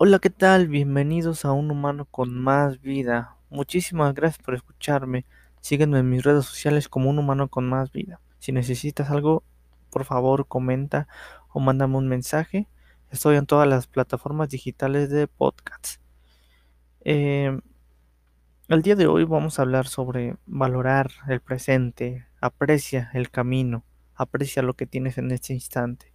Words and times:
Hola, 0.00 0.20
¿qué 0.20 0.30
tal? 0.30 0.68
Bienvenidos 0.68 1.44
a 1.44 1.50
Un 1.50 1.72
Humano 1.72 2.04
con 2.04 2.32
Más 2.32 2.80
Vida. 2.80 3.36
Muchísimas 3.50 4.14
gracias 4.14 4.40
por 4.44 4.54
escucharme. 4.54 5.24
Sígueme 5.60 5.98
en 5.98 6.08
mis 6.08 6.22
redes 6.22 6.44
sociales 6.44 6.88
como 6.88 7.10
Un 7.10 7.18
Humano 7.18 7.48
con 7.48 7.68
Más 7.68 7.90
Vida. 7.90 8.20
Si 8.38 8.52
necesitas 8.52 9.10
algo, 9.10 9.42
por 9.90 10.04
favor 10.04 10.46
comenta 10.46 11.08
o 11.52 11.58
mándame 11.58 11.96
un 11.96 12.06
mensaje. 12.06 12.68
Estoy 13.10 13.38
en 13.38 13.46
todas 13.46 13.66
las 13.66 13.88
plataformas 13.88 14.50
digitales 14.50 15.10
de 15.10 15.26
podcast. 15.26 16.00
Eh, 17.00 17.58
el 18.68 18.82
día 18.82 18.94
de 18.94 19.08
hoy 19.08 19.24
vamos 19.24 19.58
a 19.58 19.62
hablar 19.62 19.88
sobre 19.88 20.36
valorar 20.46 21.10
el 21.26 21.40
presente, 21.40 22.24
aprecia 22.40 23.10
el 23.14 23.32
camino, 23.32 23.82
aprecia 24.14 24.62
lo 24.62 24.74
que 24.74 24.86
tienes 24.86 25.18
en 25.18 25.32
este 25.32 25.54
instante. 25.54 26.12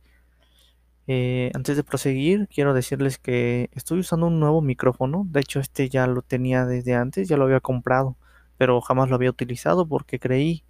Eh, 1.08 1.52
antes 1.54 1.76
de 1.76 1.84
proseguir, 1.84 2.48
quiero 2.54 2.74
decirles 2.74 3.18
que 3.18 3.70
estoy 3.74 4.00
usando 4.00 4.28
un 4.28 4.40
nuevo 4.40 4.62
micrófono. 4.62 5.26
De 5.30 5.42
hecho, 5.42 5.60
este 5.60 5.90
ya 5.90 6.08
lo 6.08 6.22
tenía 6.22 6.66
desde 6.66 6.96
antes, 6.96 7.28
ya 7.28 7.38
lo 7.38 7.46
había 7.46 7.60
comprado, 7.60 8.16
pero 8.58 8.80
jamás 8.82 9.10
lo 9.10 9.16
había 9.16 9.30
utilizado 9.30 9.86
porque 9.88 10.20
creí 10.20 10.64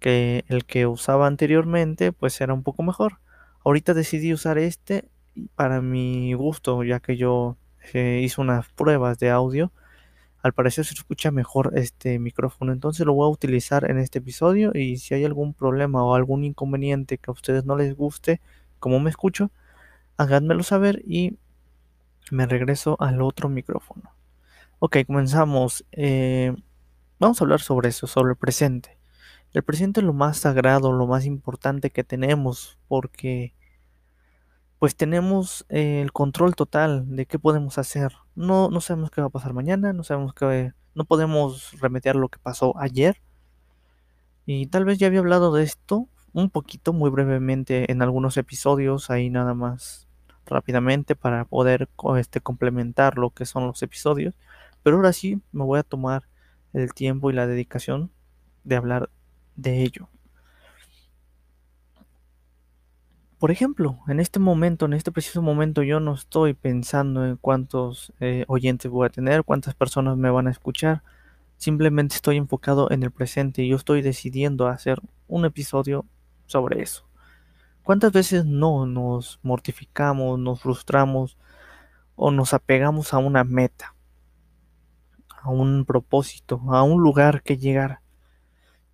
que 0.00 0.44
el 0.48 0.64
que 0.66 0.86
usaba 0.86 1.26
anteriormente 1.26 2.12
pues 2.12 2.40
era 2.40 2.54
un 2.54 2.62
poco 2.62 2.82
mejor. 2.82 3.20
Ahorita 3.64 3.94
decidí 3.94 4.32
usar 4.32 4.58
este 4.58 5.08
para 5.56 5.80
mi 5.80 6.34
gusto, 6.34 6.84
ya 6.84 7.00
que 7.00 7.16
yo 7.16 7.56
eh, 7.92 8.20
hice 8.24 8.40
unas 8.40 8.68
pruebas 8.70 9.18
de 9.18 9.30
audio. 9.30 9.72
Al 10.42 10.52
parecer 10.52 10.84
se 10.84 10.94
escucha 10.94 11.30
mejor 11.30 11.72
este 11.76 12.18
micrófono, 12.18 12.72
entonces 12.72 13.06
lo 13.06 13.14
voy 13.14 13.26
a 13.26 13.30
utilizar 13.32 13.90
en 13.90 13.98
este 13.98 14.18
episodio 14.18 14.72
y 14.74 14.98
si 14.98 15.14
hay 15.14 15.24
algún 15.24 15.54
problema 15.54 16.04
o 16.04 16.14
algún 16.14 16.44
inconveniente 16.44 17.16
que 17.18 17.30
a 17.30 17.32
ustedes 17.32 17.64
no 17.64 17.76
les 17.76 17.96
guste, 17.96 18.42
como 18.84 19.00
me 19.00 19.08
escucho, 19.08 19.50
háganmelo 20.18 20.62
saber 20.62 21.02
y 21.06 21.38
me 22.30 22.44
regreso 22.44 22.98
al 23.00 23.22
otro 23.22 23.48
micrófono. 23.48 24.12
Ok, 24.78 24.98
comenzamos. 25.06 25.86
Eh, 25.90 26.54
vamos 27.18 27.40
a 27.40 27.44
hablar 27.44 27.62
sobre 27.62 27.88
eso, 27.88 28.06
sobre 28.06 28.32
el 28.32 28.36
presente. 28.36 28.98
El 29.54 29.62
presente 29.62 30.00
es 30.00 30.06
lo 30.06 30.12
más 30.12 30.36
sagrado, 30.36 30.92
lo 30.92 31.06
más 31.06 31.24
importante 31.24 31.88
que 31.88 32.04
tenemos, 32.04 32.78
porque 32.86 33.54
pues 34.78 34.94
tenemos 34.96 35.64
eh, 35.70 36.02
el 36.02 36.12
control 36.12 36.54
total 36.54 37.16
de 37.16 37.24
qué 37.24 37.38
podemos 37.38 37.78
hacer. 37.78 38.12
No, 38.34 38.68
no 38.68 38.82
sabemos 38.82 39.10
qué 39.10 39.22
va 39.22 39.28
a 39.28 39.30
pasar 39.30 39.54
mañana, 39.54 39.94
no 39.94 40.04
sabemos 40.04 40.34
qué, 40.34 40.74
no 40.94 41.06
podemos 41.06 41.72
remediar 41.80 42.16
lo 42.16 42.28
que 42.28 42.38
pasó 42.38 42.78
ayer. 42.78 43.22
Y 44.44 44.66
tal 44.66 44.84
vez 44.84 44.98
ya 44.98 45.06
había 45.06 45.20
hablado 45.20 45.54
de 45.54 45.62
esto 45.62 46.06
un 46.34 46.50
poquito, 46.50 46.92
muy 46.92 47.10
brevemente, 47.10 47.90
en 47.90 48.02
algunos 48.02 48.36
episodios, 48.36 49.08
ahí 49.10 49.30
nada 49.30 49.54
más 49.54 50.08
rápidamente 50.46 51.14
para 51.16 51.44
poder 51.46 51.88
este, 52.18 52.40
complementar 52.40 53.16
lo 53.16 53.30
que 53.30 53.46
son 53.46 53.66
los 53.66 53.82
episodios. 53.82 54.34
Pero 54.82 54.96
ahora 54.96 55.12
sí 55.12 55.40
me 55.52 55.64
voy 55.64 55.78
a 55.78 55.84
tomar 55.84 56.24
el 56.74 56.92
tiempo 56.92 57.30
y 57.30 57.34
la 57.34 57.46
dedicación 57.46 58.10
de 58.64 58.76
hablar 58.76 59.10
de 59.56 59.82
ello. 59.82 60.08
Por 63.38 63.50
ejemplo, 63.50 64.00
en 64.08 64.20
este 64.20 64.38
momento, 64.40 64.86
en 64.86 64.94
este 64.94 65.12
preciso 65.12 65.40
momento, 65.40 65.82
yo 65.82 66.00
no 66.00 66.14
estoy 66.14 66.54
pensando 66.54 67.24
en 67.26 67.36
cuántos 67.36 68.12
eh, 68.18 68.44
oyentes 68.48 68.90
voy 68.90 69.06
a 69.06 69.10
tener, 69.10 69.44
cuántas 69.44 69.74
personas 69.74 70.16
me 70.16 70.30
van 70.30 70.48
a 70.48 70.50
escuchar. 70.50 71.02
Simplemente 71.58 72.16
estoy 72.16 72.38
enfocado 72.38 72.90
en 72.90 73.02
el 73.02 73.10
presente 73.10 73.62
y 73.62 73.68
yo 73.68 73.76
estoy 73.76 74.02
decidiendo 74.02 74.66
hacer 74.66 75.00
un 75.28 75.44
episodio 75.44 76.06
sobre 76.54 76.82
eso. 76.82 77.04
¿Cuántas 77.82 78.12
veces 78.12 78.44
no 78.46 78.86
nos 78.86 79.40
mortificamos, 79.42 80.38
nos 80.38 80.60
frustramos 80.60 81.36
o 82.14 82.30
nos 82.30 82.54
apegamos 82.54 83.12
a 83.12 83.18
una 83.18 83.42
meta, 83.42 83.96
a 85.42 85.50
un 85.50 85.84
propósito, 85.84 86.62
a 86.68 86.84
un 86.84 87.02
lugar 87.02 87.42
que 87.42 87.56
llegar? 87.56 88.02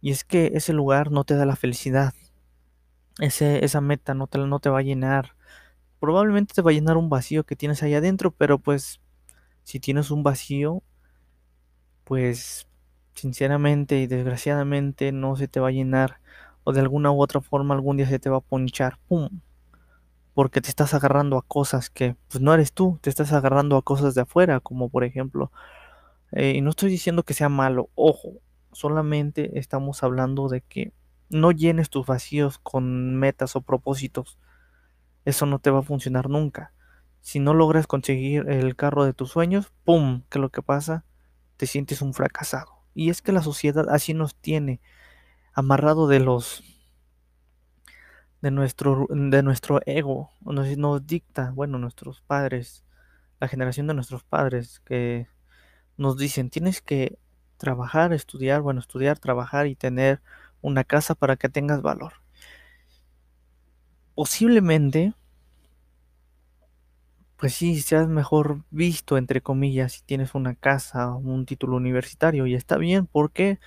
Y 0.00 0.10
es 0.10 0.24
que 0.24 0.52
ese 0.54 0.72
lugar 0.72 1.10
no 1.10 1.24
te 1.24 1.34
da 1.34 1.44
la 1.44 1.54
felicidad. 1.54 2.14
Ese, 3.18 3.62
esa 3.62 3.82
meta 3.82 4.14
no 4.14 4.26
te, 4.26 4.38
no 4.38 4.58
te 4.58 4.70
va 4.70 4.78
a 4.78 4.82
llenar. 4.82 5.36
Probablemente 5.98 6.54
te 6.54 6.62
va 6.62 6.70
a 6.70 6.74
llenar 6.74 6.96
un 6.96 7.10
vacío 7.10 7.44
que 7.44 7.56
tienes 7.56 7.82
ahí 7.82 7.94
adentro, 7.94 8.30
pero 8.30 8.58
pues 8.58 9.02
si 9.64 9.80
tienes 9.80 10.10
un 10.10 10.22
vacío, 10.22 10.82
pues 12.04 12.66
sinceramente 13.14 14.00
y 14.00 14.06
desgraciadamente 14.06 15.12
no 15.12 15.36
se 15.36 15.46
te 15.46 15.60
va 15.60 15.68
a 15.68 15.72
llenar 15.72 16.20
o 16.64 16.72
de 16.72 16.80
alguna 16.80 17.10
u 17.10 17.22
otra 17.22 17.40
forma 17.40 17.74
algún 17.74 17.96
día 17.96 18.06
se 18.06 18.18
te 18.18 18.30
va 18.30 18.38
a 18.38 18.40
ponchar, 18.40 18.98
¡pum! 19.08 19.40
Porque 20.34 20.60
te 20.60 20.68
estás 20.68 20.94
agarrando 20.94 21.36
a 21.36 21.42
cosas 21.42 21.90
que 21.90 22.16
pues 22.28 22.40
no 22.40 22.54
eres 22.54 22.72
tú, 22.72 22.98
te 23.02 23.10
estás 23.10 23.32
agarrando 23.32 23.76
a 23.76 23.82
cosas 23.82 24.14
de 24.14 24.22
afuera, 24.22 24.60
como 24.60 24.88
por 24.88 25.04
ejemplo, 25.04 25.50
eh, 26.32 26.52
y 26.56 26.60
no 26.60 26.70
estoy 26.70 26.90
diciendo 26.90 27.24
que 27.24 27.34
sea 27.34 27.48
malo, 27.48 27.90
ojo, 27.94 28.34
solamente 28.72 29.58
estamos 29.58 30.02
hablando 30.02 30.48
de 30.48 30.60
que 30.60 30.92
no 31.28 31.52
llenes 31.52 31.90
tus 31.90 32.06
vacíos 32.06 32.58
con 32.58 33.16
metas 33.16 33.56
o 33.56 33.62
propósitos, 33.62 34.38
eso 35.24 35.46
no 35.46 35.58
te 35.58 35.70
va 35.70 35.80
a 35.80 35.82
funcionar 35.82 36.28
nunca. 36.28 36.72
Si 37.20 37.38
no 37.38 37.52
logras 37.52 37.86
conseguir 37.86 38.48
el 38.48 38.76
carro 38.76 39.04
de 39.04 39.12
tus 39.12 39.30
sueños, 39.30 39.72
¡pum! 39.84 40.22
¿Qué 40.30 40.38
es 40.38 40.40
lo 40.40 40.48
que 40.48 40.62
pasa? 40.62 41.04
Te 41.56 41.66
sientes 41.66 42.00
un 42.00 42.14
fracasado. 42.14 42.80
Y 42.94 43.10
es 43.10 43.20
que 43.22 43.32
la 43.32 43.42
sociedad 43.42 43.88
así 43.90 44.14
nos 44.14 44.34
tiene 44.34 44.80
amarrado 45.52 46.08
de 46.08 46.20
los 46.20 46.62
de 48.42 48.50
nuestro 48.50 49.06
de 49.10 49.42
nuestro 49.42 49.80
ego 49.86 50.30
nos, 50.40 50.76
nos 50.78 51.06
dicta 51.06 51.50
bueno 51.54 51.78
nuestros 51.78 52.22
padres 52.22 52.84
la 53.40 53.48
generación 53.48 53.86
de 53.86 53.94
nuestros 53.94 54.24
padres 54.24 54.80
que 54.80 55.28
nos 55.96 56.16
dicen 56.16 56.50
tienes 56.50 56.80
que 56.80 57.18
trabajar 57.58 58.12
estudiar 58.12 58.62
bueno 58.62 58.80
estudiar 58.80 59.18
trabajar 59.18 59.66
y 59.66 59.76
tener 59.76 60.22
una 60.62 60.84
casa 60.84 61.14
para 61.14 61.36
que 61.36 61.48
tengas 61.48 61.82
valor 61.82 62.14
posiblemente 64.14 65.14
pues 67.36 67.54
sí 67.54 67.80
seas 67.80 68.08
mejor 68.08 68.64
visto 68.70 69.16
entre 69.18 69.40
comillas 69.42 69.92
si 69.92 70.02
tienes 70.02 70.34
una 70.34 70.54
casa 70.54 71.14
un 71.14 71.46
título 71.46 71.76
universitario 71.76 72.46
y 72.46 72.54
está 72.54 72.76
bien 72.76 73.06
porque 73.06 73.58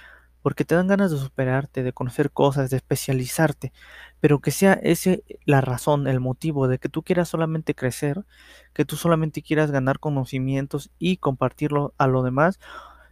porque 0.43 0.65
te 0.65 0.75
dan 0.75 0.87
ganas 0.87 1.11
de 1.11 1.17
superarte, 1.17 1.83
de 1.83 1.93
conocer 1.93 2.31
cosas, 2.31 2.69
de 2.69 2.77
especializarte, 2.77 3.73
pero 4.21 4.39
que 4.41 4.51
sea 4.51 4.73
ese 4.73 5.23
la 5.45 5.61
razón, 5.61 6.07
el 6.07 6.19
motivo 6.19 6.67
de 6.67 6.79
que 6.79 6.89
tú 6.89 7.03
quieras 7.03 7.29
solamente 7.29 7.75
crecer, 7.75 8.25
que 8.73 8.85
tú 8.85 8.97
solamente 8.97 9.41
quieras 9.41 9.71
ganar 9.71 9.99
conocimientos 9.99 10.91
y 10.99 11.17
compartirlo 11.17 11.95
a 11.97 12.07
lo 12.07 12.23
demás, 12.23 12.59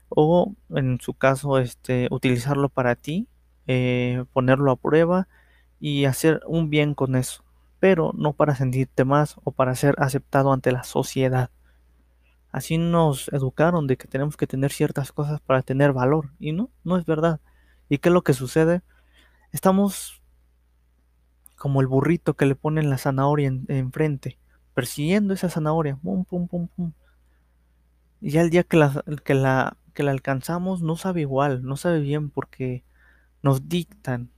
o 0.09 0.56
en 0.72 1.00
su 1.02 1.14
caso, 1.14 1.58
este, 1.59 2.08
utilizarlo 2.12 2.70
para 2.70 2.96
ti, 2.96 3.28
eh, 3.68 4.25
ponerlo 4.34 4.72
a 4.72 4.75
prueba 4.75 5.28
y 5.80 6.06
hacer 6.06 6.41
un 6.47 6.70
bien 6.70 6.94
con 6.96 7.16
eso, 7.16 7.44
pero 7.80 8.14
no 8.16 8.34
para 8.34 8.56
sentirte 8.56 9.06
más 9.06 9.38
o 9.44 9.52
para 9.52 9.75
ser 9.75 9.96
aceptado 10.00 10.53
ante 10.53 10.72
la 10.72 10.84
sociedad. 10.84 11.50
Así 12.52 12.78
nos 12.78 13.30
educaron 13.30 13.88
de 13.88 13.98
que 13.98 14.08
tenemos 14.08 14.36
que 14.36 14.48
tener 14.48 14.72
ciertas 14.72 15.12
cosas 15.12 15.40
para 15.42 15.62
tener 15.62 15.94
valor. 15.94 16.32
Y 16.40 16.52
no, 16.52 16.70
no 16.84 16.98
es 16.98 17.06
verdad. 17.06 17.40
¿Y 17.88 18.00
qué 18.00 18.10
es 18.10 18.14
lo 18.14 18.24
que 18.24 18.34
sucede? 18.34 18.82
Estamos 19.52 20.22
como 21.56 21.82
el 21.82 21.88
burrito 21.88 22.36
que 22.36 22.46
le 22.46 22.56
ponen 22.56 22.90
la 22.90 22.98
zanahoria 22.98 23.54
enfrente, 23.68 24.38
persiguiendo 24.74 25.34
esa 25.34 25.50
zanahoria. 25.50 25.96
Pum, 25.98 26.26
pum, 26.26 26.48
pum, 26.48 26.68
pum. 26.68 26.92
Y 28.20 28.32
ya 28.32 28.42
el 28.42 28.50
día 28.50 28.64
que 28.64 28.78
la, 28.78 29.04
que, 29.24 29.34
la, 29.34 29.78
que 29.94 30.04
la 30.04 30.12
alcanzamos 30.12 30.82
no 30.82 30.96
sabe 30.96 31.22
igual, 31.22 31.64
no 31.64 31.78
sabe 31.78 32.00
bien 32.00 32.30
porque 32.30 32.84
nos 33.42 33.70
dictan 33.70 34.30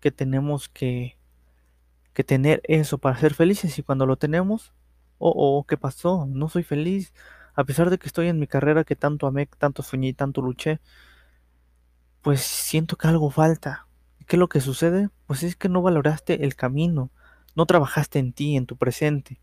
que 0.00 0.10
tenemos 0.12 0.68
que, 0.68 1.18
que 2.14 2.24
tener 2.24 2.60
eso 2.64 2.98
para 2.98 3.18
ser 3.18 3.34
felices 3.34 3.78
y 3.78 3.82
cuando 3.82 4.06
lo 4.06 4.16
tenemos, 4.16 4.72
oh, 5.18 5.32
oh, 5.36 5.64
¿qué 5.64 5.76
pasó? 5.76 6.26
No 6.26 6.48
soy 6.48 6.62
feliz 6.62 7.12
a 7.58 7.64
pesar 7.64 7.90
de 7.90 7.98
que 7.98 8.06
estoy 8.06 8.28
en 8.28 8.38
mi 8.38 8.46
carrera 8.46 8.84
que 8.84 8.94
tanto 8.94 9.26
amé, 9.26 9.46
tanto 9.46 9.82
soñé 9.82 10.14
tanto 10.14 10.40
luché, 10.42 10.78
pues 12.22 12.40
siento 12.40 12.94
que 12.94 13.08
algo 13.08 13.32
falta. 13.32 13.88
¿Qué 14.28 14.36
es 14.36 14.38
lo 14.38 14.48
que 14.48 14.60
sucede? 14.60 15.08
Pues 15.26 15.42
es 15.42 15.56
que 15.56 15.68
no 15.68 15.82
valoraste 15.82 16.44
el 16.44 16.54
camino, 16.54 17.10
no 17.56 17.66
trabajaste 17.66 18.20
en 18.20 18.32
ti, 18.32 18.56
en 18.56 18.66
tu 18.66 18.76
presente. 18.76 19.40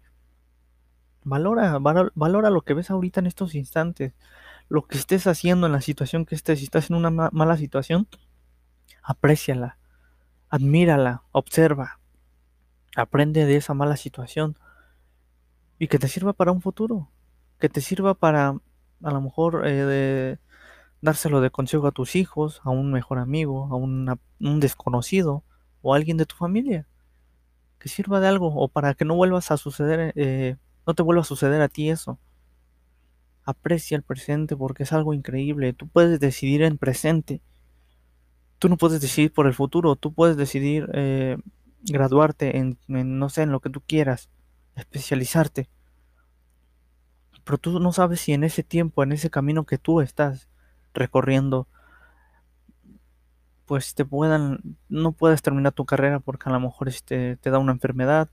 Valora, 1.26 1.78
valora 1.78 2.50
lo 2.50 2.62
que 2.62 2.74
ves 2.74 2.90
ahorita 2.90 3.20
en 3.20 3.26
estos 3.26 3.54
instantes, 3.54 4.14
lo 4.70 4.88
que 4.88 4.98
estés 4.98 5.28
haciendo 5.28 5.66
en 5.68 5.74
la 5.74 5.82
situación 5.82 6.26
que 6.26 6.36
estés. 6.36 6.60
Si 6.60 6.64
estás 6.64 6.90
en 6.90 6.96
una 6.96 7.10
mala 7.10 7.58
situación, 7.58 8.08
apréciala, 9.04 9.78
admírala, 10.48 11.24
observa, 11.34 12.00
aprende 12.96 13.46
de 13.46 13.58
esa 13.58 13.74
mala 13.74 13.98
situación 13.98 14.58
y 15.80 15.90
que 15.90 16.00
te 16.00 16.08
sirva 16.08 16.32
para 16.32 16.54
un 16.54 16.62
futuro 16.62 17.10
que 17.60 17.70
te 17.70 17.82
sirva 17.82 18.14
para 18.14 18.58
a 19.04 19.12
lo 19.12 19.22
mejor 19.22 19.64
eh, 19.66 20.38
dárselo 21.02 21.42
de 21.42 21.52
consejo 21.52 21.88
a 21.88 21.92
tus 21.92 22.16
hijos, 22.16 22.62
a 22.64 22.70
un 22.72 22.92
mejor 22.92 23.20
amigo, 23.20 23.68
a 23.72 23.76
un 23.76 24.60
desconocido 24.60 25.44
o 25.82 25.94
a 25.94 25.98
alguien 25.98 26.18
de 26.18 26.26
tu 26.26 26.36
familia. 26.36 26.88
Que 27.80 27.90
sirva 27.90 28.20
de 28.20 28.28
algo 28.28 28.48
o 28.56 28.68
para 28.68 28.96
que 28.96 29.06
no 29.06 29.16
vuelvas 29.16 29.52
a 29.52 29.58
suceder, 29.58 30.14
eh, 30.16 30.58
No 30.88 30.96
te 30.96 31.04
vuelva 31.04 31.22
a 31.22 31.26
suceder 31.26 31.62
a 31.62 31.70
ti 31.70 31.90
eso. 31.90 32.20
Aprecia 33.44 33.96
el 33.96 34.04
presente 34.04 34.58
porque 34.58 34.84
es 34.84 34.94
algo 34.94 35.14
increíble. 35.14 35.74
Tú 35.74 35.88
puedes 35.88 36.20
decidir 36.20 36.64
en 36.64 36.80
presente. 36.80 37.42
Tú 38.58 38.70
no 38.70 38.78
puedes 38.78 39.02
decidir 39.02 39.32
por 39.32 39.46
el 39.46 39.54
futuro. 39.54 39.96
Tú 39.96 40.12
puedes 40.14 40.38
decidir 40.38 40.90
eh, 40.94 41.38
graduarte 41.84 42.58
en, 42.58 42.80
en, 42.88 43.20
no 43.20 43.30
sé, 43.30 43.44
en 43.44 43.52
lo 43.52 43.60
que 43.60 43.70
tú 43.70 43.82
quieras. 43.82 44.30
Especializarte. 44.76 45.70
Pero 47.46 47.58
tú 47.60 47.80
no 47.80 47.94
sabes 47.94 48.20
si 48.22 48.34
en 48.34 48.44
ese 48.44 48.64
tiempo, 48.64 49.04
en 49.04 49.14
ese 49.14 49.30
camino 49.30 49.66
que 49.66 49.78
tú 49.78 50.02
estás 50.02 50.50
recorriendo, 50.94 51.68
pues 53.66 53.96
te 53.96 54.06
puedan, 54.06 54.78
no 54.90 55.12
puedes 55.14 55.42
terminar 55.42 55.74
tu 55.74 55.86
carrera 55.86 56.20
porque 56.20 56.50
a 56.50 56.54
lo 56.54 56.60
mejor 56.60 56.90
este, 56.90 57.38
te 57.38 57.50
da 57.52 57.60
una 57.60 57.72
enfermedad, 57.72 58.30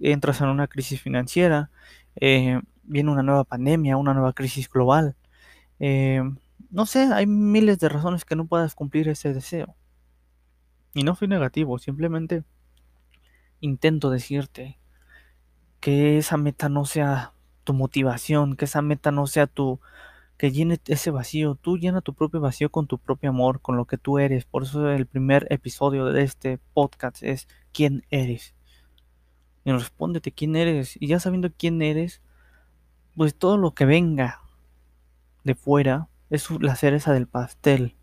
entras 0.00 0.40
en 0.40 0.48
una 0.48 0.68
crisis 0.68 1.00
financiera, 1.00 1.70
eh, 2.16 2.60
viene 2.82 3.10
una 3.10 3.22
nueva 3.22 3.44
pandemia, 3.44 3.96
una 3.96 4.14
nueva 4.14 4.32
crisis 4.32 4.68
global. 4.68 5.16
Eh, 5.80 6.22
no 6.70 6.86
sé, 6.86 7.08
hay 7.12 7.26
miles 7.26 7.78
de 7.78 7.88
razones 7.88 8.24
que 8.24 8.36
no 8.36 8.46
puedas 8.46 8.74
cumplir 8.74 9.08
ese 9.08 9.32
deseo. 9.32 9.76
Y 10.94 11.04
no 11.04 11.14
soy 11.14 11.28
negativo, 11.28 11.78
simplemente 11.78 12.44
intento 13.60 14.10
decirte 14.10 14.78
que 15.80 16.18
esa 16.18 16.36
meta 16.36 16.68
no 16.68 16.84
sea 16.84 17.32
tu 17.68 17.74
motivación, 17.74 18.56
que 18.56 18.64
esa 18.64 18.80
meta 18.80 19.10
no 19.12 19.26
sea 19.26 19.46
tu, 19.46 19.78
que 20.38 20.50
llene 20.52 20.80
ese 20.86 21.10
vacío. 21.10 21.54
Tú 21.54 21.76
llena 21.76 22.00
tu 22.00 22.14
propio 22.14 22.40
vacío 22.40 22.70
con 22.70 22.86
tu 22.86 22.96
propio 22.96 23.28
amor, 23.28 23.60
con 23.60 23.76
lo 23.76 23.84
que 23.84 23.98
tú 23.98 24.18
eres. 24.18 24.46
Por 24.46 24.62
eso 24.62 24.90
el 24.90 25.04
primer 25.04 25.46
episodio 25.50 26.06
de 26.06 26.22
este 26.22 26.58
podcast 26.72 27.22
es 27.22 27.46
¿quién 27.74 28.06
eres? 28.08 28.54
Y 29.66 29.72
respóndete 29.72 30.32
quién 30.32 30.56
eres. 30.56 30.96
Y 30.98 31.08
ya 31.08 31.20
sabiendo 31.20 31.50
quién 31.52 31.82
eres, 31.82 32.22
pues 33.14 33.34
todo 33.34 33.58
lo 33.58 33.74
que 33.74 33.84
venga 33.84 34.40
de 35.44 35.54
fuera 35.54 36.08
es 36.30 36.50
la 36.62 36.74
cereza 36.74 37.12
del 37.12 37.26
pastel. 37.26 37.96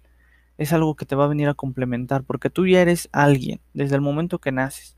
Es 0.59 0.73
algo 0.73 0.95
que 0.95 1.07
te 1.07 1.15
va 1.15 1.25
a 1.25 1.29
venir 1.29 1.47
a 1.50 1.56
complementar, 1.56 2.23
porque 2.23 2.51
tú 2.51 2.68
ya 2.68 2.81
eres 2.83 3.09
alguien 3.13 3.61
desde 3.73 3.95
el 3.95 4.01
momento 4.01 4.38
que 4.38 4.51
naces. 4.51 4.95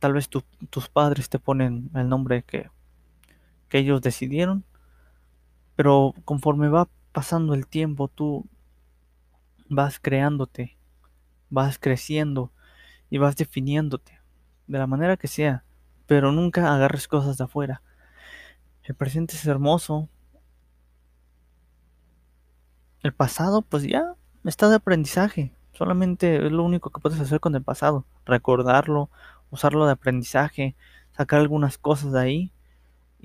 Tal 0.00 0.14
vez 0.14 0.28
tu, 0.28 0.42
tus 0.68 0.88
padres 0.88 1.28
te 1.28 1.38
ponen 1.38 1.90
el 1.94 2.08
nombre 2.08 2.42
que 2.42 2.70
que 3.74 3.80
ellos 3.80 4.00
decidieron, 4.00 4.64
pero 5.74 6.14
conforme 6.24 6.68
va 6.68 6.88
pasando 7.10 7.54
el 7.54 7.66
tiempo, 7.66 8.06
tú 8.06 8.46
vas 9.68 9.98
creándote, 9.98 10.78
vas 11.50 11.80
creciendo 11.80 12.52
y 13.10 13.18
vas 13.18 13.34
definiéndote, 13.34 14.20
de 14.68 14.78
la 14.78 14.86
manera 14.86 15.16
que 15.16 15.26
sea, 15.26 15.64
pero 16.06 16.30
nunca 16.30 16.72
agarres 16.72 17.08
cosas 17.08 17.36
de 17.36 17.42
afuera. 17.42 17.82
El 18.84 18.94
presente 18.94 19.34
es 19.34 19.44
hermoso. 19.44 20.08
El 23.02 23.12
pasado, 23.12 23.62
pues 23.62 23.82
ya 23.82 24.14
está 24.44 24.68
de 24.68 24.76
aprendizaje. 24.76 25.52
Solamente 25.72 26.46
es 26.46 26.52
lo 26.52 26.62
único 26.62 26.90
que 26.90 27.00
puedes 27.00 27.18
hacer 27.18 27.40
con 27.40 27.56
el 27.56 27.62
pasado. 27.64 28.06
Recordarlo, 28.24 29.10
usarlo 29.50 29.84
de 29.86 29.92
aprendizaje, 29.94 30.76
sacar 31.10 31.40
algunas 31.40 31.76
cosas 31.76 32.12
de 32.12 32.20
ahí 32.20 32.52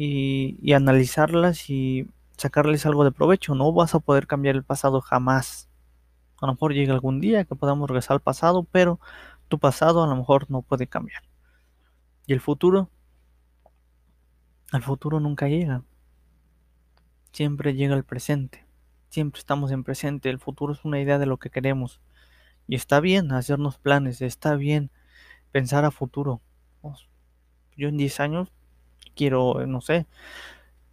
y, 0.01 0.71
analizarlas 0.73 1.69
y 1.69 2.07
sacarles 2.37 2.85
algo 2.85 3.03
de 3.03 3.11
provecho. 3.11 3.53
No 3.53 3.73
vas 3.73 3.95
a 3.95 3.99
poder 3.99 4.27
cambiar 4.27 4.55
el 4.55 4.63
pasado 4.63 5.01
jamás. 5.01 5.67
A 6.41 6.45
lo 6.45 6.53
mejor 6.53 6.73
llega 6.73 6.93
algún 6.93 7.19
día 7.19 7.43
que 7.43 7.55
podamos 7.55 7.89
regresar 7.89 8.13
al 8.15 8.21
pasado, 8.21 8.63
pero 8.63 9.01
tu 9.49 9.59
pasado 9.59 10.01
a 10.01 10.07
lo 10.07 10.15
mejor 10.15 10.49
no 10.49 10.61
puede 10.61 10.87
cambiar. 10.87 11.23
¿Y 12.27 12.33
el 12.33 12.39
futuro? 12.39 12.89
El 14.71 14.83
futuro 14.83 15.19
nunca 15.19 15.49
llega. 15.49 15.83
Siempre 17.33 17.73
llega 17.73 17.95
el 17.95 18.05
presente. 18.05 18.65
Siempre 19.09 19.39
estamos 19.39 19.71
en 19.71 19.83
presente. 19.83 20.29
El 20.29 20.39
futuro 20.39 20.71
es 20.71 20.85
una 20.85 21.01
idea 21.01 21.19
de 21.19 21.25
lo 21.25 21.37
que 21.37 21.49
queremos. 21.49 21.99
Y 22.67 22.75
está 22.75 23.01
bien 23.01 23.33
hacernos 23.33 23.77
planes. 23.77 24.21
Está 24.21 24.55
bien 24.55 24.91
pensar 25.51 25.83
a 25.83 25.91
futuro. 25.91 26.41
Yo 27.75 27.89
en 27.89 27.97
10 27.97 28.19
años 28.21 28.51
quiero, 29.15 29.65
no 29.67 29.81
sé, 29.81 30.07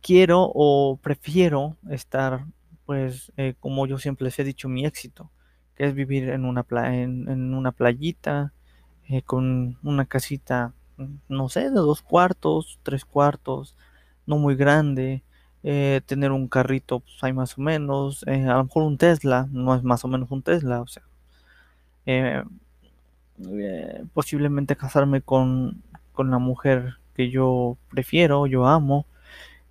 quiero 0.06 0.50
o 0.54 0.98
prefiero 1.02 1.76
estar, 1.90 2.46
pues, 2.86 3.32
eh, 3.36 3.54
como 3.58 3.86
yo 3.88 3.98
siempre 3.98 4.26
les 4.26 4.38
he 4.38 4.44
dicho, 4.44 4.68
mi 4.68 4.86
éxito, 4.86 5.30
que 5.74 5.86
es 5.86 5.94
vivir 5.94 6.28
en 6.30 6.44
una, 6.44 6.64
en, 6.94 7.54
una 7.54 7.72
playita, 7.72 8.52
eh, 9.08 9.22
con 9.22 9.78
una 9.82 10.06
casita, 10.06 10.74
no 11.28 11.48
sé, 11.48 11.70
de 11.70 11.70
dos 11.70 12.02
cuartos, 12.02 12.78
tres 12.84 13.04
cuartos, 13.04 13.76
no 14.26 14.38
muy 14.38 14.54
grande, 14.56 15.24
eh, 15.64 16.00
tener 16.06 16.30
un 16.32 16.48
carrito, 16.48 17.00
pues 17.00 17.16
hay 17.22 17.32
más 17.32 17.58
o 17.58 17.62
menos, 17.62 18.24
a 18.28 18.32
lo 18.32 18.64
mejor 18.64 18.84
un 18.84 18.98
Tesla, 18.98 19.48
no 19.50 19.74
es 19.74 19.82
más 19.82 20.04
o 20.04 20.08
menos 20.08 20.30
un 20.30 20.42
Tesla, 20.42 20.82
o 20.82 20.86
sea, 20.86 21.02
posiblemente 24.14 24.76
casarme 24.76 25.20
con, 25.20 25.82
con 26.12 26.30
la 26.30 26.38
mujer 26.38 26.98
que 27.16 27.30
yo 27.30 27.78
prefiero, 27.90 28.46
yo 28.46 28.66
amo. 28.66 29.06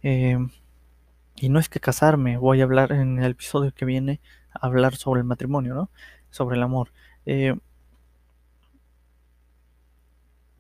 Eh, 0.04 0.38
y 1.36 1.50
no 1.50 1.60
es 1.60 1.70
que 1.70 1.80
casarme, 1.80 2.38
voy 2.38 2.62
a 2.62 2.64
hablar 2.64 2.92
en 2.92 3.20
el 3.22 3.32
episodio 3.32 3.74
que 3.74 3.86
viene, 3.86 4.22
hablar 4.54 4.96
sobre 4.96 5.20
el 5.22 5.26
matrimonio, 5.26 5.76
¿no? 5.76 5.90
Sobre 6.32 6.58
el 6.58 6.64
amor. 6.64 6.92
Eh, 7.26 7.56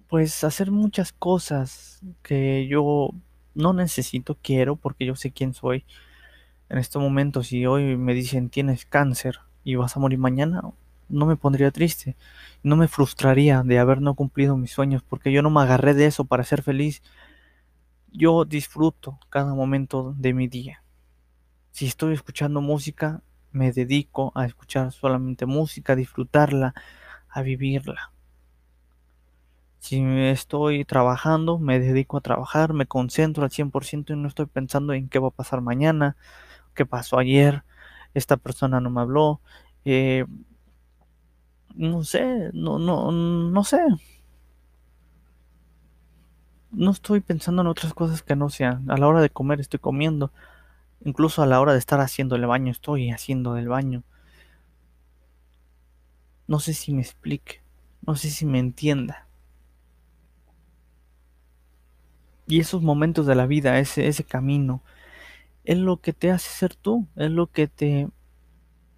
pues 0.07 0.43
hacer 0.43 0.71
muchas 0.71 1.11
cosas 1.11 2.01
que 2.21 2.67
yo 2.67 3.09
no 3.55 3.73
necesito, 3.73 4.37
quiero, 4.41 4.75
porque 4.75 5.05
yo 5.05 5.15
sé 5.15 5.31
quién 5.31 5.53
soy. 5.53 5.85
En 6.69 6.77
este 6.77 6.99
momento, 6.99 7.43
si 7.43 7.65
hoy 7.65 7.97
me 7.97 8.13
dicen 8.13 8.49
tienes 8.49 8.85
cáncer 8.85 9.39
y 9.63 9.75
vas 9.75 9.95
a 9.97 9.99
morir 9.99 10.19
mañana, 10.19 10.61
no 11.09 11.25
me 11.25 11.35
pondría 11.35 11.71
triste, 11.71 12.15
no 12.63 12.75
me 12.75 12.87
frustraría 12.87 13.63
de 13.63 13.79
haber 13.79 14.01
no 14.01 14.15
cumplido 14.15 14.57
mis 14.57 14.71
sueños, 14.71 15.03
porque 15.03 15.31
yo 15.31 15.41
no 15.41 15.49
me 15.49 15.61
agarré 15.61 15.93
de 15.93 16.05
eso 16.07 16.25
para 16.25 16.43
ser 16.43 16.63
feliz. 16.63 17.01
Yo 18.11 18.45
disfruto 18.45 19.19
cada 19.29 19.53
momento 19.53 20.15
de 20.17 20.33
mi 20.33 20.47
día. 20.47 20.83
Si 21.71 21.85
estoy 21.85 22.13
escuchando 22.13 22.61
música, 22.61 23.21
me 23.51 23.71
dedico 23.71 24.31
a 24.35 24.45
escuchar 24.45 24.91
solamente 24.91 25.45
música, 25.45 25.93
a 25.93 25.95
disfrutarla, 25.95 26.73
a 27.29 27.41
vivirla. 27.41 28.11
Si 29.79 30.01
estoy 30.01 30.83
trabajando, 30.83 31.59
me 31.59 31.79
dedico 31.79 32.17
a 32.17 32.21
trabajar, 32.21 32.73
me 32.73 32.87
concentro 32.87 33.43
al 33.43 33.51
100% 33.51 34.13
y 34.13 34.15
no 34.15 34.27
estoy 34.27 34.47
pensando 34.47 34.93
en 34.93 35.09
qué 35.09 35.19
va 35.19 35.27
a 35.27 35.31
pasar 35.31 35.61
mañana, 35.61 36.17
qué 36.73 36.85
pasó 36.85 37.19
ayer, 37.19 37.63
esta 38.15 38.37
persona 38.37 38.79
no 38.79 38.89
me 38.89 39.01
habló, 39.01 39.41
eh, 39.85 40.25
no 41.75 42.03
sé, 42.03 42.51
no, 42.53 42.79
no, 42.79 43.11
no 43.11 43.63
sé. 43.63 43.79
No 46.71 46.91
estoy 46.91 47.21
pensando 47.21 47.61
en 47.61 47.67
otras 47.67 47.93
cosas 47.93 48.21
que 48.21 48.35
no 48.35 48.49
sean. 48.49 48.89
A 48.91 48.97
la 48.97 49.07
hora 49.07 49.21
de 49.21 49.29
comer 49.29 49.59
estoy 49.59 49.79
comiendo. 49.79 50.31
Incluso 51.03 51.41
a 51.41 51.45
la 51.45 51.61
hora 51.61 51.73
de 51.73 51.79
estar 51.79 51.99
haciendo 52.01 52.35
el 52.35 52.45
baño 52.45 52.71
estoy 52.71 53.11
haciendo 53.11 53.57
el 53.57 53.69
baño. 53.69 54.03
No 56.47 56.59
sé 56.59 56.73
si 56.73 56.93
me 56.93 57.01
explique. 57.01 57.61
No 58.05 58.15
sé 58.15 58.29
si 58.29 58.45
me 58.45 58.59
entienda. 58.59 59.27
Y 62.47 62.59
esos 62.59 62.81
momentos 62.81 63.25
de 63.25 63.35
la 63.35 63.47
vida, 63.47 63.79
ese, 63.79 64.07
ese 64.07 64.23
camino, 64.23 64.81
es 65.65 65.77
lo 65.77 65.97
que 66.01 66.13
te 66.13 66.31
hace 66.31 66.49
ser 66.49 66.75
tú. 66.75 67.07
Es 67.15 67.31
lo 67.31 67.47
que 67.47 67.67
te 67.67 68.09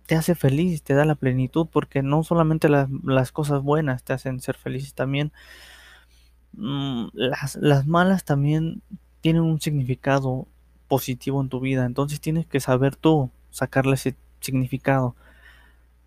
te 0.07 0.15
hace 0.15 0.35
feliz, 0.35 0.81
te 0.83 0.93
da 0.95 1.05
la 1.05 1.15
plenitud, 1.15 1.67
porque 1.71 2.01
no 2.01 2.23
solamente 2.23 2.69
las 2.69 3.31
cosas 3.31 3.61
buenas 3.61 4.03
te 4.03 4.13
hacen 4.13 4.39
ser 4.41 4.55
feliz, 4.57 4.93
también 4.93 5.31
mm, 6.53 7.07
las, 7.13 7.57
las 7.57 7.85
malas 7.85 8.23
también 8.23 8.81
tienen 9.21 9.43
un 9.43 9.61
significado 9.61 10.47
positivo 10.87 11.41
en 11.41 11.49
tu 11.49 11.59
vida, 11.59 11.85
entonces 11.85 12.21
tienes 12.21 12.47
que 12.47 12.59
saber 12.61 12.95
tú 12.95 13.29
sacarle 13.51 13.95
ese 13.95 14.15
significado. 14.39 15.15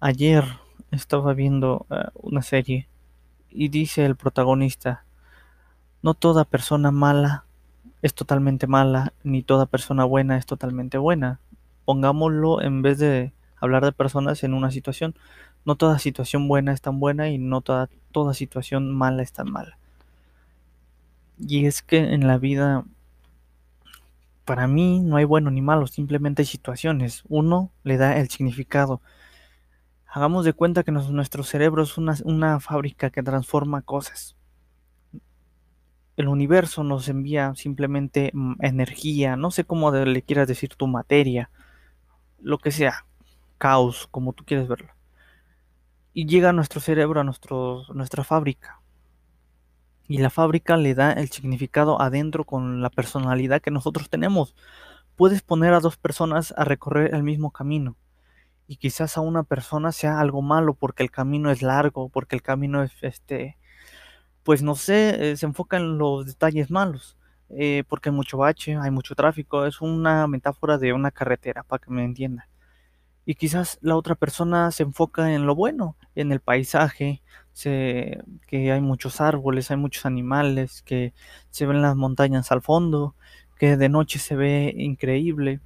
Ayer 0.01 0.45
estaba 0.91 1.35
viendo 1.35 1.87
eh, 1.91 2.09
una 2.15 2.43
serie 2.43 2.89
y 3.51 3.69
dice 3.69 4.07
el 4.07 4.17
protagonista, 4.17 5.05
no 6.03 6.15
toda 6.15 6.45
persona 6.45 6.91
mala 6.91 7.45
es 8.01 8.15
totalmente 8.15 8.67
mala, 8.67 9.13
ni 9.23 9.43
toda 9.43 9.67
persona 9.67 10.05
buena 10.05 10.39
es 10.39 10.47
totalmente 10.47 10.97
buena. 10.97 11.39
Pongámoslo 11.85 12.63
en 12.63 12.81
vez 12.81 12.99
de 12.99 13.33
hablar 13.61 13.85
de 13.85 13.93
personas 13.93 14.43
en 14.45 14.55
una 14.55 14.71
situación. 14.71 15.15
No 15.65 15.77
toda 15.77 15.99
situación 15.99 16.49
buena 16.49 16.73
es 16.73 16.81
tan 16.81 16.99
buena 17.01 17.29
y 17.29 17.39
no 17.39 17.61
toda, 17.61 17.89
toda 18.13 18.35
situación 18.35 18.95
mala 18.95 19.23
es 19.23 19.33
tan 19.33 19.51
mala. 19.51 19.79
Y 21.39 21.67
es 21.67 21.83
que 21.83 21.99
en 21.99 22.27
la 22.27 22.39
vida, 22.39 22.85
para 24.45 24.67
mí, 24.67 25.01
no 25.01 25.17
hay 25.17 25.25
bueno 25.25 25.51
ni 25.51 25.63
malo, 25.63 25.87
simplemente 25.87 26.43
hay 26.43 26.47
situaciones. 26.47 27.23
Uno 27.29 27.71
le 27.85 27.97
da 27.97 28.19
el 28.19 28.29
significado. 28.29 29.01
Hagamos 30.07 30.45
de 30.45 30.53
cuenta 30.53 30.83
que 30.83 30.93
nuestro 30.93 31.45
cerebro 31.45 31.83
es 31.85 31.97
una, 31.97 32.17
una 32.25 32.61
fábrica 32.61 33.11
que 33.11 33.23
transforma 33.23 33.83
cosas. 33.83 34.37
el 36.17 36.29
universo 36.29 36.85
nos 36.85 37.09
envía 37.09 37.55
simplemente 37.55 38.33
energía, 38.61 39.37
no 39.37 39.51
sé 39.51 39.65
cómo 39.65 39.91
le 39.93 40.23
quieras 40.23 40.49
decir 40.49 40.75
tu 40.77 40.87
materia, 40.87 41.51
lo 42.41 42.59
que 42.59 42.73
sea, 42.73 43.07
caos, 43.61 44.09
como 44.11 44.33
tú 44.33 44.45
quieres 44.45 44.67
verlo. 44.67 44.89
Y 46.13 46.27
llega 46.27 46.49
a 46.49 46.53
nuestro 46.53 46.81
cerebro, 46.81 47.21
a 47.21 47.25
nuestra 47.25 48.25
fábrica. 48.25 48.81
Y 50.09 50.19
la 50.19 50.31
fábrica 50.31 50.77
le 50.77 50.95
da 50.95 51.13
el 51.13 51.31
significado 51.31 52.01
adentro 52.01 52.45
con 52.45 52.83
la 52.83 52.91
personalidad 52.91 53.61
que 53.61 53.71
nosotros 53.71 54.11
tenemos. 54.11 54.57
Puedes 55.17 55.43
poner 55.43 55.75
a 55.75 55.81
dos 55.81 55.97
personas 55.97 56.53
a 56.57 56.65
recorrer 56.65 57.15
el 57.15 57.23
mismo 57.23 57.53
camino. 57.53 57.97
Y 58.67 58.77
quizás 58.77 59.17
a 59.17 59.21
una 59.21 59.45
persona 59.45 59.93
sea 59.93 60.19
algo 60.21 60.43
malo 60.43 60.75
porque 60.75 61.03
el 61.03 61.11
camino 61.11 61.51
es 61.51 61.63
largo, 61.63 62.09
porque 62.09 62.37
el 62.37 62.43
camino 62.43 62.83
es 62.83 62.93
este 63.03 63.59
pues 64.43 64.63
no 64.63 64.75
sé, 64.75 65.33
eh, 65.33 65.37
se 65.37 65.47
enfoca 65.47 65.77
en 65.77 65.99
los 65.99 66.27
detalles 66.27 66.71
malos, 66.71 67.17
eh, 67.51 67.85
porque 67.89 68.09
hay 68.11 68.15
mucho 68.15 68.39
bache, 68.39 68.77
hay 68.77 68.91
mucho 68.91 69.15
tráfico, 69.15 69.67
es 69.67 69.81
una 69.81 70.27
metáfora 70.27 70.79
de 70.79 70.93
una 70.93 71.11
carretera, 71.11 71.63
para 71.63 71.81
que 71.85 71.91
me 71.91 72.05
entienda. 72.05 72.49
Y 73.31 73.37
quizás 73.37 73.79
la 73.81 73.95
otra 73.95 74.17
persona 74.17 74.73
se 74.73 74.83
enfoca 74.83 75.33
en 75.33 75.47
lo 75.47 75.55
bueno, 75.55 75.95
en 76.17 76.33
el 76.33 76.41
paisaje, 76.41 77.23
que 77.63 78.25
hay 78.51 78.81
muchos 78.81 79.21
árboles, 79.21 79.71
hay 79.71 79.77
muchos 79.77 80.05
animales, 80.05 80.83
que 80.83 81.15
se 81.51 81.65
ven 81.65 81.81
las 81.81 81.95
montañas 81.95 82.51
al 82.51 82.61
fondo, 82.61 83.15
que 83.57 83.77
de 83.77 83.89
noche 83.89 84.19
se 84.19 84.35
ve 84.35 84.75
increíble. 84.77 85.61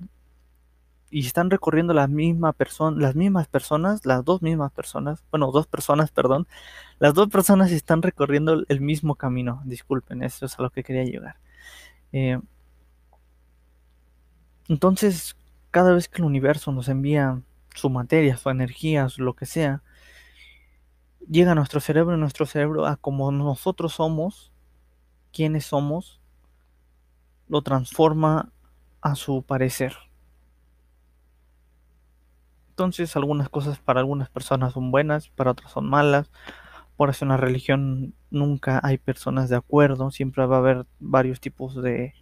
Y 1.09 1.25
están 1.25 1.49
recorriendo 1.49 1.95
la 1.95 2.07
misma 2.07 2.53
persona, 2.53 3.01
las 3.01 3.15
mismas 3.15 3.49
personas, 3.49 4.05
las 4.05 4.23
dos 4.27 4.43
mismas 4.43 4.71
personas, 4.71 5.25
bueno, 5.31 5.51
dos 5.51 5.67
personas, 5.67 6.11
perdón, 6.13 6.47
las 6.99 7.15
dos 7.15 7.31
personas 7.31 7.73
están 7.73 8.03
recorriendo 8.03 8.63
el 8.69 8.81
mismo 8.83 9.15
camino. 9.15 9.63
Disculpen, 9.65 10.23
eso 10.23 10.45
es 10.45 10.59
a 10.59 10.63
lo 10.63 10.69
que 10.69 10.83
quería 10.85 11.05
llegar. 11.05 11.37
Eh, 12.13 12.39
entonces, 14.69 15.35
cada 15.71 15.95
vez 15.95 16.11
que 16.11 16.19
el 16.19 16.27
universo 16.27 16.71
nos 16.71 16.91
envía 16.91 17.41
su 17.75 17.91
materia, 17.91 18.37
su 18.37 18.51
energía, 18.51 19.07
lo 19.19 19.35
que 19.35 19.47
sea, 19.47 19.83
llega 21.29 21.53
a 21.53 21.55
nuestro 21.55 21.81
cerebro 21.81 22.17
y 22.17 22.21
nuestro 22.21 22.47
cerebro 22.47 22.87
a 22.87 22.97
como 22.97 23.31
nosotros 23.33 23.95
somos, 23.95 24.53
quienes 25.33 25.67
somos, 25.67 26.21
lo 27.49 27.63
transforma 27.63 28.53
a 29.01 29.15
su 29.15 29.43
parecer. 29.43 29.95
Entonces 32.71 33.15
algunas 33.17 33.49
cosas 33.49 33.79
para 33.79 34.01
algunas 34.01 34.31
personas 34.31 34.73
son 34.73 34.91
buenas, 34.91 35.29
para 35.29 35.53
otras 35.53 35.71
son 35.71 35.89
malas. 35.89 36.31
Por 36.97 37.11
eso 37.11 37.25
en 37.25 37.29
la 37.31 37.37
religión 37.37 38.15
nunca 38.31 38.81
hay 38.83 38.99
personas 38.99 39.49
de 39.49 39.57
acuerdo, 39.57 40.11
siempre 40.11 40.47
va 40.47 40.57
a 40.57 40.59
haber 40.59 40.87
varios 41.01 41.41
tipos 41.41 41.81
de, 41.81 42.15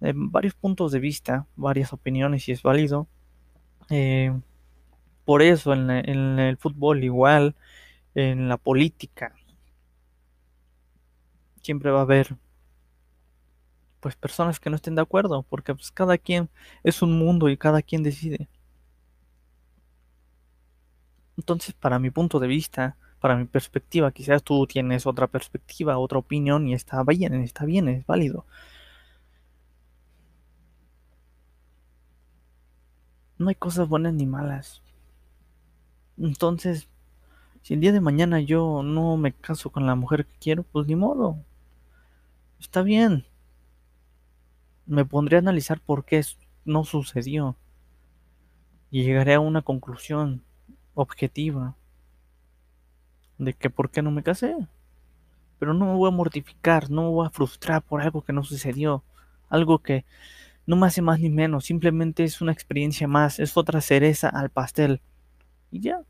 varios 0.00 0.54
puntos 0.54 0.92
de 0.92 1.00
vista, 1.00 1.46
varias 1.56 1.92
opiniones 1.92 2.48
y 2.48 2.52
es 2.52 2.62
válido. 2.62 3.08
Eh, 3.90 4.32
por 5.24 5.42
eso 5.42 5.72
en, 5.74 5.90
en, 5.90 6.38
el 6.38 6.56
fútbol 6.58 7.04
igual, 7.04 7.56
en 8.14 8.48
la 8.48 8.58
política, 8.58 9.34
siempre 11.62 11.90
va 11.90 12.00
a 12.00 12.02
haber 12.02 12.36
pues 14.00 14.16
personas 14.16 14.60
que 14.60 14.70
no 14.70 14.76
estén 14.76 14.94
de 14.94 15.02
acuerdo, 15.02 15.44
porque 15.48 15.74
pues 15.74 15.90
cada 15.92 16.18
quien 16.18 16.48
es 16.84 17.02
un 17.02 17.18
mundo 17.18 17.48
y 17.48 17.56
cada 17.56 17.82
quien 17.82 18.02
decide. 18.02 18.48
Entonces, 21.36 21.74
para 21.74 21.98
mi 21.98 22.10
punto 22.10 22.40
de 22.40 22.48
vista, 22.48 22.96
para 23.20 23.36
mi 23.36 23.44
perspectiva, 23.46 24.12
quizás 24.12 24.42
tú 24.42 24.66
tienes 24.66 25.06
otra 25.06 25.26
perspectiva, 25.28 25.98
otra 25.98 26.18
opinión 26.18 26.66
y 26.68 26.74
está 26.74 27.02
bien, 27.04 27.34
está 27.34 27.64
bien, 27.64 27.88
es 27.88 28.06
válido. 28.06 28.44
No 33.38 33.48
hay 33.48 33.54
cosas 33.54 33.88
buenas 33.88 34.14
ni 34.14 34.26
malas. 34.26 34.82
Entonces, 36.18 36.88
si 37.62 37.74
el 37.74 37.80
día 37.80 37.92
de 37.92 38.00
mañana 38.00 38.40
yo 38.40 38.82
no 38.82 39.16
me 39.16 39.32
caso 39.32 39.70
con 39.70 39.86
la 39.86 39.94
mujer 39.94 40.26
que 40.26 40.34
quiero, 40.40 40.64
pues 40.64 40.88
ni 40.88 40.96
modo. 40.96 41.38
Está 42.58 42.82
bien. 42.82 43.24
Me 44.86 45.04
pondré 45.04 45.36
a 45.36 45.40
analizar 45.40 45.80
por 45.80 46.04
qué 46.04 46.24
no 46.64 46.84
sucedió. 46.84 47.56
Y 48.90 49.04
llegaré 49.04 49.34
a 49.34 49.40
una 49.40 49.62
conclusión 49.62 50.42
objetiva 50.94 51.76
de 53.38 53.54
que 53.54 53.70
por 53.70 53.90
qué 53.90 54.02
no 54.02 54.10
me 54.10 54.24
casé. 54.24 54.56
Pero 55.60 55.74
no 55.74 55.86
me 55.86 55.94
voy 55.94 56.08
a 56.08 56.14
mortificar, 56.14 56.90
no 56.90 57.02
me 57.02 57.08
voy 57.10 57.26
a 57.26 57.30
frustrar 57.30 57.82
por 57.82 58.00
algo 58.00 58.22
que 58.22 58.32
no 58.32 58.42
sucedió, 58.42 59.04
algo 59.48 59.78
que 59.80 60.04
no 60.68 60.76
me 60.76 60.86
hace 60.86 61.00
más 61.00 61.18
ni 61.18 61.30
menos, 61.30 61.64
simplemente 61.64 62.24
es 62.24 62.42
una 62.42 62.52
experiencia 62.52 63.08
más, 63.08 63.38
es 63.40 63.56
otra 63.56 63.80
cereza 63.80 64.28
al 64.28 64.50
pastel. 64.50 65.00
Y 65.70 65.80
ya. 65.80 66.02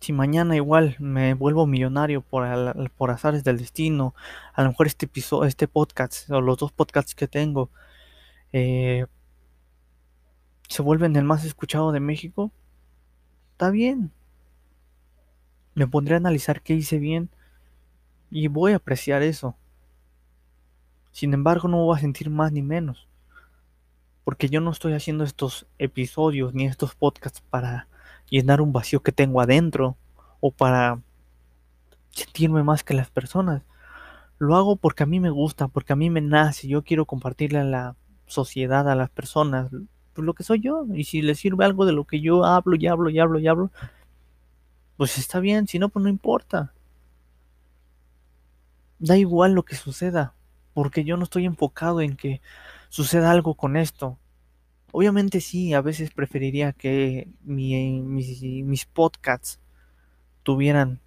Si 0.00 0.12
mañana 0.12 0.54
igual 0.54 0.96
me 0.98 1.32
vuelvo 1.32 1.66
millonario 1.66 2.20
por, 2.20 2.44
por 2.90 3.10
azares 3.10 3.42
del 3.42 3.56
destino, 3.56 4.14
a 4.52 4.62
lo 4.62 4.68
mejor 4.68 4.86
este 4.86 5.06
episodio, 5.06 5.48
este 5.48 5.66
podcast 5.66 6.30
o 6.30 6.42
los 6.42 6.58
dos 6.58 6.72
podcasts 6.72 7.14
que 7.14 7.26
tengo 7.26 7.70
eh, 8.52 9.06
se 10.68 10.82
vuelven 10.82 11.16
el 11.16 11.24
más 11.24 11.46
escuchado 11.46 11.90
de 11.92 12.00
México, 12.00 12.52
está 13.52 13.70
bien. 13.70 14.12
Me 15.74 15.86
pondré 15.86 16.16
a 16.16 16.18
analizar 16.18 16.60
qué 16.60 16.74
hice 16.74 16.98
bien 16.98 17.30
y 18.30 18.48
voy 18.48 18.72
a 18.72 18.76
apreciar 18.76 19.22
eso. 19.22 19.56
Sin 21.12 21.34
embargo, 21.34 21.68
no 21.68 21.84
voy 21.84 21.96
a 21.96 22.00
sentir 22.00 22.30
más 22.30 22.52
ni 22.52 22.62
menos. 22.62 23.06
Porque 24.24 24.48
yo 24.48 24.60
no 24.60 24.70
estoy 24.70 24.94
haciendo 24.94 25.24
estos 25.24 25.66
episodios 25.78 26.54
ni 26.54 26.66
estos 26.66 26.94
podcasts 26.94 27.42
para 27.50 27.86
llenar 28.28 28.60
un 28.60 28.72
vacío 28.72 29.02
que 29.02 29.12
tengo 29.12 29.40
adentro 29.40 29.96
o 30.40 30.50
para 30.50 31.00
sentirme 32.10 32.62
más 32.62 32.82
que 32.82 32.94
las 32.94 33.10
personas. 33.10 33.62
Lo 34.38 34.56
hago 34.56 34.76
porque 34.76 35.02
a 35.02 35.06
mí 35.06 35.20
me 35.20 35.30
gusta, 35.30 35.68
porque 35.68 35.92
a 35.92 35.96
mí 35.96 36.10
me 36.10 36.20
nace, 36.20 36.66
yo 36.66 36.82
quiero 36.82 37.04
compartirle 37.06 37.58
a 37.60 37.64
la 37.64 37.96
sociedad, 38.26 38.88
a 38.88 38.94
las 38.94 39.10
personas, 39.10 39.70
pues 39.70 40.24
lo 40.24 40.34
que 40.34 40.42
soy 40.44 40.60
yo. 40.60 40.86
Y 40.94 41.04
si 41.04 41.22
le 41.22 41.34
sirve 41.34 41.64
algo 41.64 41.84
de 41.84 41.92
lo 41.92 42.04
que 42.04 42.20
yo 42.20 42.44
hablo 42.44 42.76
y 42.76 42.86
hablo 42.86 43.10
y 43.10 43.18
hablo 43.18 43.38
y 43.38 43.46
hablo, 43.46 43.70
pues 44.96 45.18
está 45.18 45.40
bien, 45.40 45.66
si 45.66 45.78
no, 45.78 45.88
pues 45.88 46.02
no 46.02 46.08
importa. 46.08 46.72
Da 48.98 49.16
igual 49.16 49.52
lo 49.52 49.64
que 49.64 49.74
suceda, 49.74 50.34
porque 50.74 51.04
yo 51.04 51.16
no 51.16 51.24
estoy 51.24 51.46
enfocado 51.46 52.00
en 52.00 52.16
que 52.16 52.40
suceda 52.88 53.30
algo 53.30 53.54
con 53.54 53.76
esto. 53.76 54.18
Obviamente 54.92 55.40
sí, 55.40 55.72
a 55.74 55.80
veces 55.80 56.10
preferiría 56.10 56.72
que 56.72 57.28
mis, 57.44 58.42
mis 58.42 58.84
podcasts 58.84 59.60
tuvieran 60.42 61.00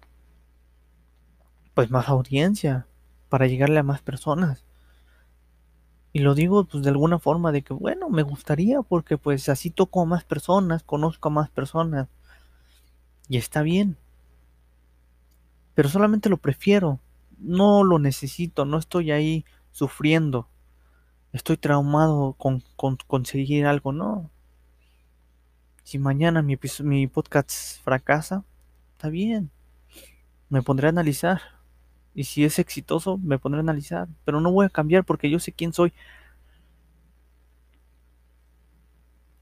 pues 1.74 1.90
más 1.90 2.08
audiencia 2.08 2.86
para 3.28 3.46
llegarle 3.46 3.78
a 3.78 3.82
más 3.82 4.02
personas. 4.02 4.64
Y 6.12 6.20
lo 6.20 6.34
digo 6.34 6.64
pues 6.64 6.82
de 6.82 6.88
alguna 6.88 7.18
forma 7.18 7.52
de 7.52 7.62
que 7.62 7.74
bueno, 7.74 8.08
me 8.08 8.22
gustaría 8.22 8.80
porque 8.82 9.18
pues 9.18 9.48
así 9.48 9.70
toco 9.70 10.02
a 10.02 10.06
más 10.06 10.24
personas, 10.24 10.82
conozco 10.82 11.28
a 11.28 11.32
más 11.32 11.50
personas. 11.50 12.08
Y 13.28 13.36
está 13.36 13.62
bien. 13.62 13.98
Pero 15.74 15.88
solamente 15.88 16.30
lo 16.30 16.38
prefiero. 16.38 17.00
No 17.38 17.84
lo 17.84 17.98
necesito, 17.98 18.64
no 18.64 18.78
estoy 18.78 19.10
ahí 19.10 19.44
sufriendo. 19.76 20.48
Estoy 21.32 21.58
traumado 21.58 22.32
con, 22.32 22.62
conseguir 23.06 23.66
algo, 23.66 23.92
no. 23.92 24.30
Si 25.82 25.98
mañana 25.98 26.40
mi, 26.40 26.58
mi 26.82 27.06
podcast 27.06 27.82
fracasa, 27.82 28.42
está 28.92 29.10
bien. 29.10 29.50
Me 30.48 30.62
pondré 30.62 30.86
a 30.86 30.90
analizar 30.90 31.42
y 32.14 32.24
si 32.24 32.44
es 32.44 32.58
exitoso, 32.58 33.18
me 33.18 33.38
pondré 33.38 33.58
a 33.58 33.64
analizar. 33.64 34.08
Pero 34.24 34.40
no 34.40 34.50
voy 34.50 34.64
a 34.64 34.70
cambiar 34.70 35.04
porque 35.04 35.28
yo 35.28 35.38
sé 35.38 35.52
quién 35.52 35.74
soy. 35.74 35.92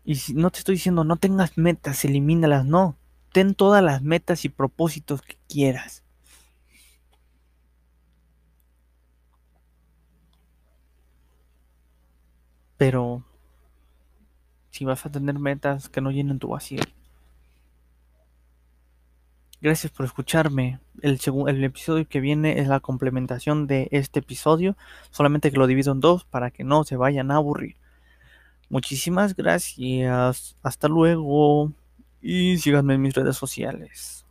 Y 0.05 0.17
si 0.17 0.35
no 0.35 0.51
te 0.51 0.59
estoy 0.59 0.75
diciendo, 0.75 1.05
no 1.05 1.17
tengas 1.17 1.57
metas, 1.57 2.05
elimínalas, 2.05 2.65
no. 2.67 2.99
Ten 3.33 3.55
todas 3.55 3.85
las 3.85 4.03
metas 4.03 4.45
y 4.45 4.49
propósitos 4.49 5.23
que 5.23 5.37
quieras. 5.49 6.04
Pero 12.77 13.25
si 14.71 14.85
vas 14.85 15.07
a 15.07 15.11
tener 15.11 15.39
metas 15.39 15.89
que 15.89 16.01
no 16.01 16.11
llenen 16.11 16.39
tu 16.39 16.49
vacío. 16.49 16.81
Gracias 19.61 19.91
por 19.93 20.05
escucharme. 20.05 20.79
El, 21.01 21.19
el 21.49 21.65
episodio 21.65 22.07
que 22.07 22.21
viene 22.21 22.59
es 22.59 22.69
la 22.69 22.81
complementación 22.81 23.67
de 23.67 23.89
este 23.93 24.19
episodio, 24.19 24.77
solamente 25.11 25.51
que 25.51 25.57
lo 25.57 25.67
divido 25.67 25.93
en 25.93 26.01
dos 26.01 26.25
para 26.25 26.51
que 26.51 26.65
no 26.65 26.85
se 26.85 26.97
vayan 26.97 27.31
a 27.31 27.37
aburrir. 27.37 27.77
Muchísimas 28.69 29.35
gracias, 29.35 30.57
hasta 30.63 30.89
luego 30.89 31.73
y 32.21 32.59
síganme 32.59 32.95
en 32.95 33.03
mis 33.03 33.15
redes 33.15 33.37
sociales. 33.37 34.23